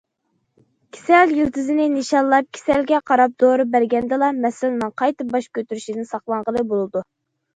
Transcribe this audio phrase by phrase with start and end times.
[0.95, 7.07] كېسەل يىلتىزىنى نىشانلاپ، كېسەلگە قاراپ دورا بەرگەندىلا مەسىلىنىڭ قايتا باش كۆتۈرۈشىدىن ساقلانغىلى بولىدۇ.